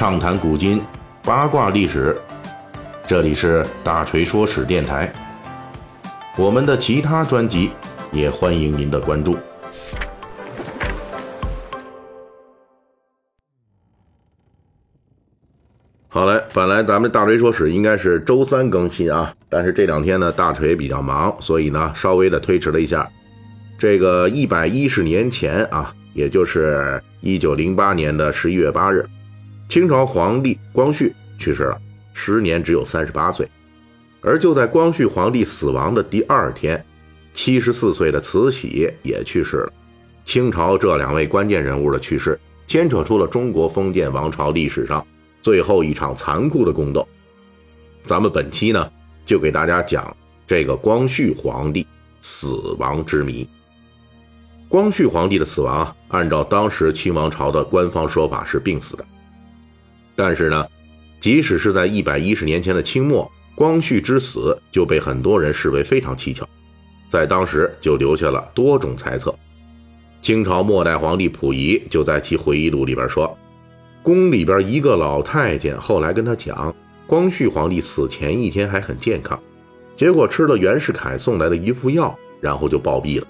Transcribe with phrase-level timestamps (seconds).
[0.00, 0.80] 畅谈古今，
[1.22, 2.16] 八卦历史。
[3.06, 5.12] 这里是大锤说史电台。
[6.38, 7.70] 我们的其他专辑
[8.10, 9.36] 也欢迎您的关注。
[16.08, 23.06] 好嘞，本来咱们大锤说史应该是周三更新啊，但是这两天呢，大锤比较忙，所以呢，稍微的推迟了一下。
[23.78, 29.06] 这个一百一十年前啊，也就是一九零八年的十一月八日，
[29.70, 31.80] 清朝皇帝光绪去世了，
[32.12, 33.48] 时年只有三十八岁。
[34.20, 36.84] 而就在光绪皇帝死亡的第二天，
[37.32, 39.72] 七十四岁的慈禧也去世了。
[40.24, 45.06] 清朝这两位关键人物的去世，牵扯出了中国封建王朝历史上
[45.40, 47.06] 最后一场残酷的宫斗。
[48.04, 48.90] 咱们本期呢，
[49.24, 50.16] 就给大家讲
[50.48, 51.86] 这个光绪皇帝
[52.20, 53.48] 死亡之谜。
[54.68, 59.04] 光绪皇帝的死亡，按照当时清王朝的官方说法是病死的。
[60.22, 60.66] 但是呢，
[61.18, 66.46] 即使是在一百一十年前的清末，光绪之死就被很多人视为非常蹊跷，
[67.08, 69.34] 在当时就留下了多种猜测。
[70.20, 73.34] 清朝末代皇帝溥仪就在其回忆录里边说，
[74.02, 76.74] 宫里边一个老太监后来跟他讲，
[77.06, 79.40] 光绪皇帝死前一天还很健康，
[79.96, 83.26] 结果吃了袁世凯送来的一副药，然后就暴毙了。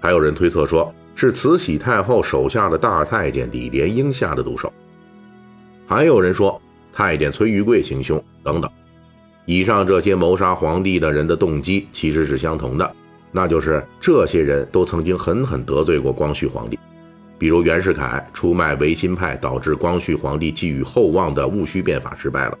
[0.00, 4.70] 还有人推测说是慈禧太后手下的大太监李莲英下的毒手，
[5.86, 6.60] 还有人说
[6.92, 8.70] 太监崔玉贵行凶等等。
[9.46, 12.90] 以上这些谋杀皇帝的人的动机其实是相同的，
[13.30, 16.78] 那就是这些人都曾经狠狠得罪过光绪皇帝，
[17.38, 22.56] 比如袁世凯出卖维新派，导致光绪皇帝寄予厚望的戊戌变法失败了；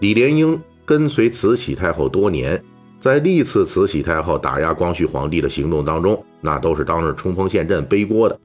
[0.00, 2.62] 李莲英跟随慈禧太后多年。
[3.00, 8.40] 在历次慈禧太后打压光绪皇帝的行动当中，那都是当日冲锋陷阵背锅的。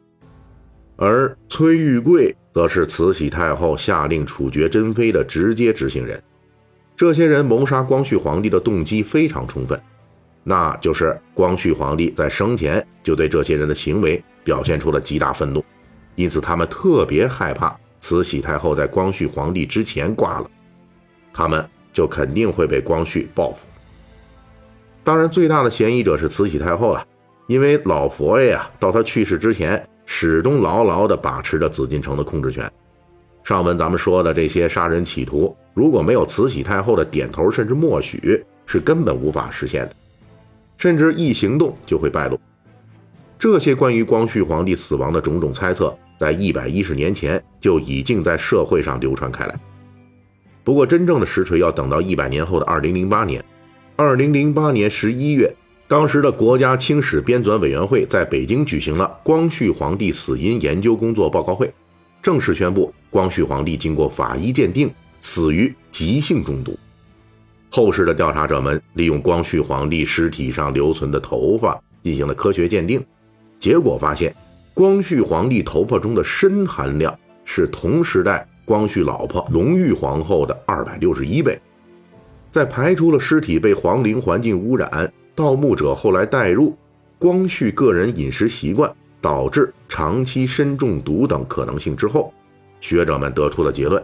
[1.02, 6.22] 而崔玉贵则是慈禧太后下令处决珍妃的直接执行人。
[6.98, 9.82] 这些人谋杀光绪皇帝的动机非常充分，
[10.44, 15.64] 那就是光绪皇帝在生前就对这些人的行为表现出了极大愤怒，
[16.16, 20.52] 因此他们特别害怕慈禧太后在光绪皇帝之前挂了，
[21.32, 23.60] 他们就肯定会被光绪报复。
[25.02, 27.08] 当然，最大的嫌疑者是慈禧太后了，
[27.48, 32.70] 因为老佛爷呀，到他去世之前，始终牢牢地把持着紫禁城的控制权。
[33.44, 39.96] 上文咱们说的这些杀人企图，如果没有慈禧太后的点头甚至默许，是根本无法实现的，
[40.78, 42.40] 甚至一行动就会败露。
[43.38, 49.56] 这些关于光绪皇帝死亡的种种猜测，在一百一十年前就已经在社会上流传开来。
[50.64, 53.46] 不过，真正的实锤要等到一百年后的二零零八年。
[53.96, 55.56] 二零零八年十一月，
[55.90, 61.74] 当时的国家清史编纂委员会在北京举行了光绪皇帝死因研究工作报告会，
[62.22, 64.88] 正式宣布光绪皇帝经过法医鉴定
[65.20, 66.78] 死于急性中毒。
[67.72, 73.04] 后世的调查者们利用光绪皇帝尸体上留存的头发进行了科学鉴定，
[73.60, 74.32] 结果发现，
[74.76, 81.60] 光绪皇帝头发中的砷含量是同时代光绪老婆隆裕皇后的二百六十一倍。
[82.52, 86.76] 在排除了尸体被皇陵环境污染、盗墓者后来带入、
[87.18, 92.34] 光绪个人饮食习惯导致长期砷中毒等可能性之后，
[92.82, 94.04] 学者们得出了结论：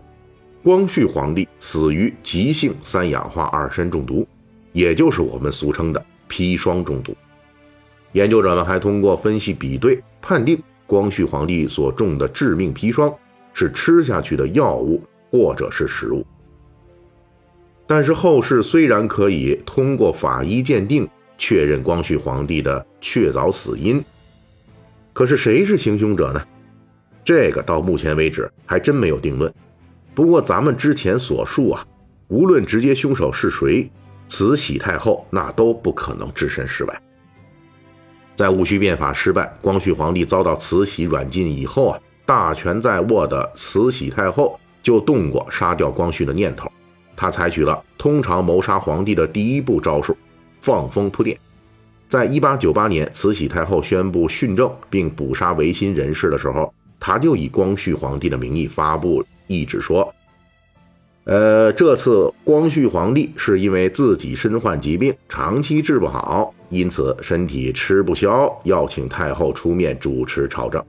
[0.63, 4.25] 光绪皇帝死于急性三氧化二砷中毒，
[4.72, 7.13] 也就是我们俗称的砒霜中毒。
[8.13, 10.57] 研究者们还通过分析比对，判定
[10.88, 13.13] 光绪皇帝所中的致命砒霜
[13.53, 16.25] 是吃下去的药物或者是食物。
[17.85, 21.06] 但是后世虽然可以通过法医鉴定
[21.38, 24.03] 确认光绪皇帝的确凿死因，
[25.13, 26.41] 可是谁是行凶者呢？
[27.23, 29.53] 这个到目前为止还真没有定论。
[30.13, 31.85] 不过咱们之前所述啊，
[32.28, 33.90] 无论直接凶手是谁，
[34.28, 37.01] 慈禧太后那都不可能置身事外。
[38.35, 46.72] 在戊戌变法失败，光绪皇帝遭到慈禧软禁以后啊，大权在握的慈禧太后就动过杀掉光绪的念头。
[47.16, 50.17] 他采取了通常谋杀皇帝的第一步招数——
[50.66, 51.38] 放风铺垫。
[52.08, 60.12] 在一八九八年，慈禧太后宣布训政并捕杀维新人士的时候，他就以光绪皇帝的名义发布懿旨说
[61.26, 70.84] ：“呃，这次光绪皇帝是因为自己身患疾病，长期治不好，因此身体吃不消，要请太后出面主持朝政。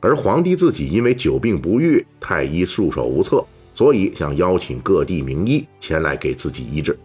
[0.00, 3.42] 而皇帝自己因为久病不愈，太医束手无策。”
[3.74, 6.96] 所以想邀请各地名医前来给自己医治，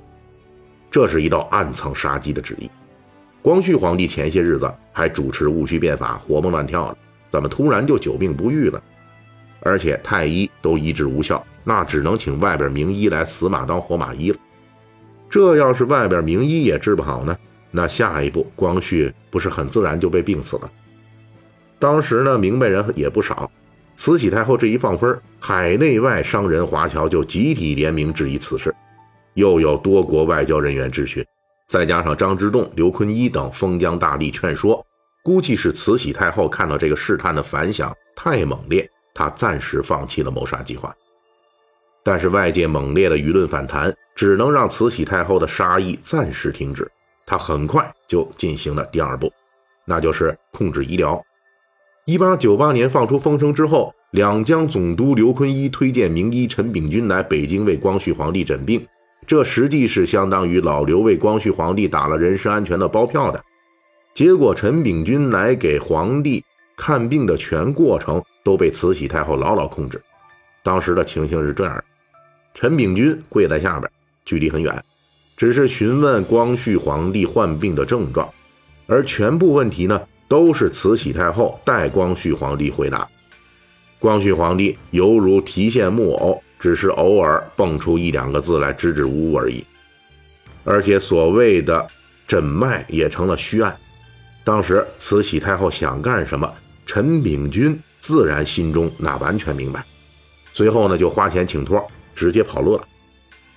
[0.92, 2.70] 这是一道暗藏杀机的旨意。
[3.42, 6.98] 光绪皇帝前些日子还主持戊戌变法，活蹦乱跳的，
[7.30, 8.82] 怎么突然就久病不愈了？
[9.62, 14.38] 而且太医都医治无效，那只能请外边名医来死马当活马医了。
[15.30, 17.38] 这要是外边名医也治不好呢，
[17.72, 20.72] 那下一步光绪不是很自然就被病死了？
[21.78, 23.50] 当时呢，明白人也不少。
[23.96, 28.74] 慈禧太后这一放风，海内外商人华侨就集体联名质疑此事，
[29.40, 31.26] 又有多国外交人员质询，
[31.70, 34.86] 再加上张之洞、刘坤一等封疆大吏劝说，
[35.24, 40.94] 估计是慈禧太后看到这个试探的反响太猛烈，她暂时放弃了谋杀计划。
[42.04, 46.90] 但是外界猛烈的舆论反弹，只能让慈禧太后的杀意暂时停止。
[47.26, 49.32] 她很快就进行了第二步，
[49.86, 51.22] 那就是控制医疗。
[52.06, 58.86] 一八九八年放出风声之后，两江总督刘坤一推荐名医陈炳君来北京为光绪皇帝诊病，
[59.28, 63.44] 这实际是相当于老刘为光绪皇帝打了人身安全的包票的。
[64.14, 66.44] 结果陈炳君来给皇帝
[66.76, 70.02] 看病的全过程都被慈禧太后牢牢控制。
[70.64, 71.84] 当时的情形是这样：
[72.54, 73.90] 陈炳君跪在下边，
[74.26, 74.84] 距离很远，
[75.38, 78.28] 只是询问光绪皇帝患病的症状，
[78.88, 80.02] 而全部问题呢？
[80.28, 83.10] 都是慈禧太后代光绪皇帝回答，
[83.98, 89.66] 光绪皇帝犹如提线木偶，只是偶尔蹦出一两个字来支支吾吾而已。
[90.64, 91.88] 而且所谓的
[92.28, 93.76] 诊脉也成了虚案。
[94.44, 96.54] 当时慈禧太后想干什么，
[96.86, 99.84] 陈炳君自然心中那完全明白。
[100.54, 101.84] 随后呢，就花钱请托，
[102.14, 102.84] 直接跑路了。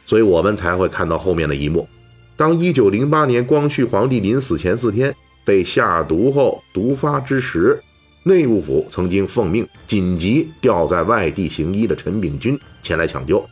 [0.06, 1.88] 所以我们才会看到后面的一幕：
[2.37, 5.14] 当一九零八年光绪皇帝临死前四天。
[5.44, 7.82] 被下毒后毒发之时，
[8.24, 13.44] 内务府曾经奉命紧急调在外地行医的陈炳钧前来抢救，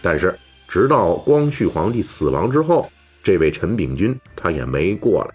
[0.00, 0.34] 但是
[0.66, 2.90] 直到光绪皇帝死亡之后，
[3.22, 5.34] 这位陈炳钧他也没过来。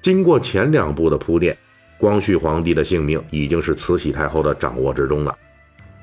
[0.00, 1.56] 经过前两步的铺垫，
[1.98, 5.36] 光绪皇帝的性命已经是慈禧太后的掌握之中了，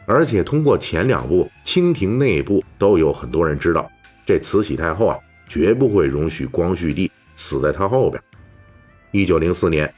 [0.06, 3.90] 而且通过前两步，清廷内部都有很多人知道，
[4.26, 5.18] 这慈禧太后啊，
[5.48, 7.12] 绝不会容许光绪帝。
[7.36, 8.22] 死在他后边。
[9.12, 9.90] 一九零四年，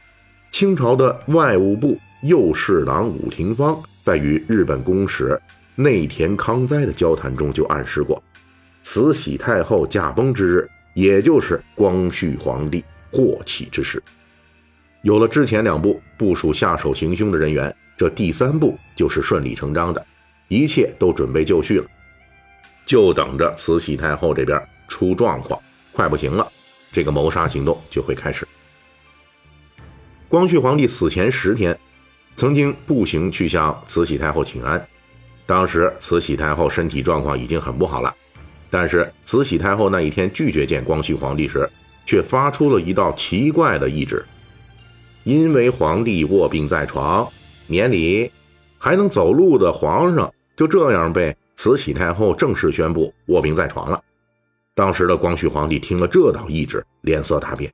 [0.51, 5.39] 清朝的外务部右侍郎武廷芳在与日本公使
[5.75, 8.21] 内田康哉的交谈中就暗示过，
[8.83, 14.03] 慈禧太后驾崩之日，也就是光绪皇帝祸起之时。
[15.03, 20.05] 有了之前两步部署下手行凶的人员，这第三步就是顺理成章的，
[20.49, 21.87] 一切都准备就绪了，
[22.85, 25.59] 就等着慈禧太后这边出状况，
[25.93, 26.45] 快不行了。
[26.91, 28.45] 这个谋杀行动就会开始。
[30.31, 31.77] 光绪皇帝死前十天，
[32.37, 34.81] 曾经步行去向慈禧太后请安。
[35.45, 38.15] 当时慈禧太后身体状况已经很不好了，
[38.69, 41.69] 但是慈禧太后那一天拒绝见光绪皇帝时，
[42.05, 44.25] 却发出了一道奇怪的懿旨：
[45.25, 47.27] 因为皇帝卧病在床，
[47.67, 48.31] 年里
[48.77, 54.01] 还能走路的皇上就这样被慈禧太后正式宣布卧病在床了。
[54.73, 57.69] 当时的光绪皇帝听了这道懿旨，脸色大变，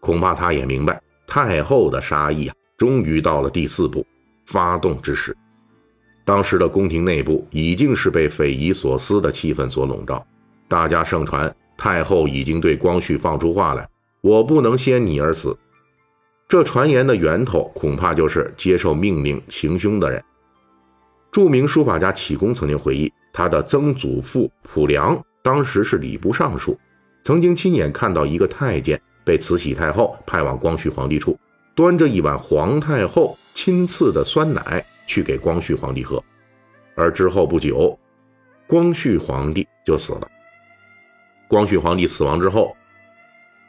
[0.00, 0.98] 恐怕他也明白
[1.32, 4.06] 太后的杀意啊，终于到了第四步，
[4.44, 5.34] 发动之时。
[6.26, 10.22] 当时的宫廷内部已经是被匪夷所思的气氛所笼罩，
[10.68, 13.88] 大家盛传太后已经对光绪放出话来
[14.20, 15.56] ：“我不能先你而死。”
[16.46, 20.22] 这传言的源头恐怕就是接受命令行凶的人。
[21.30, 25.18] 著名书法家启功曾经回忆，他的曾祖父溥良。
[25.42, 26.78] 当时是礼部尚书，
[27.24, 31.38] 曾经亲眼看到一个太监被慈禧太后派往光绪皇帝处，
[31.74, 36.22] 端着一碗皇太后亲赐的酸奶去给光绪皇帝喝，
[36.94, 37.98] 而之后不久，
[38.66, 40.28] 光绪皇帝就死了。
[41.48, 42.74] 光绪皇帝死亡之后，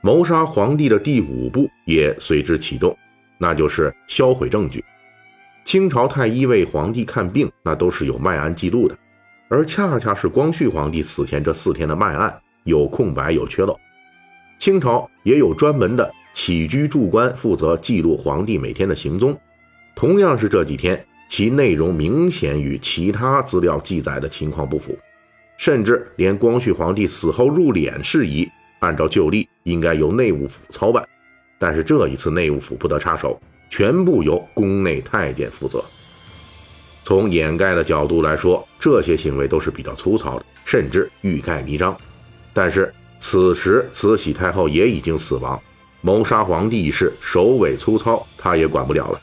[0.01, 2.98] 谋杀皇帝的第五步也随之启动，
[3.38, 4.83] 那就是销毁证据。
[5.65, 8.98] 清朝太医为皇帝看病，那都是有脉案记录的。
[9.50, 13.79] 而恰恰是光绪皇帝死前这四天的脉案有空白有缺漏，
[14.63, 19.38] 清朝也有专门的起居注官负责记录皇帝每天的行踪。
[19.93, 24.98] 同样是这几天，其内容明显与其他资料记载的情况不符，
[25.58, 31.05] 甚至连光绪皇帝死后入殓事宜，按照旧例应该由内务府操办，
[31.60, 33.38] 但是这一次内务府不得插手，
[33.70, 35.84] 全部由宫内太监负责。
[37.03, 41.93] 从掩盖的角度来说，这些行为都是比较粗糙的，甚至欲盖弥彰。
[42.53, 42.93] 但是
[43.25, 45.58] 此时慈禧太后也已经死亡，
[46.01, 49.22] 谋杀皇帝一事首尾粗糙，她也管不了了。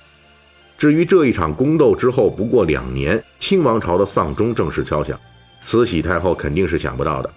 [0.78, 5.20] 至于这一场宫斗之后不过两年，清王朝的丧钟正式敲响，
[5.62, 7.30] 慈禧太后肯定是想不到的。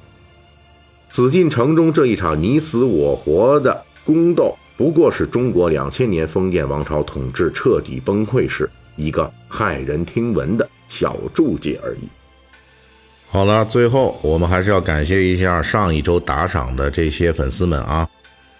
[1.09, 8.69] 紫禁城中这一场你死我活的宫斗，不过是中国两千年封建王朝统治彻底崩溃时。
[8.95, 12.07] 一个骇人听闻的小注解而已。
[13.33, 18.07] 好了，最后我们还是要感谢一下上一周打赏的这些粉丝们啊，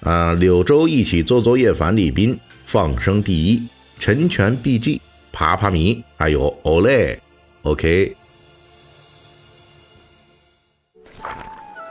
[0.01, 3.67] 啊，柳州一起做作业樊礼斌放生第一，
[3.99, 4.99] 陈全 BG
[5.31, 8.15] 爬爬米，还有 Olay，OK。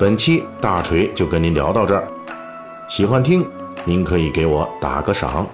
[0.00, 2.08] 本期大锤就跟您聊到这儿，
[2.88, 3.46] 喜欢听
[3.84, 5.48] 您可以给我打个赏。